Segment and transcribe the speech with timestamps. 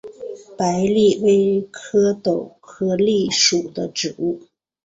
[0.57, 4.41] 白栎为壳斗科栎属的植物。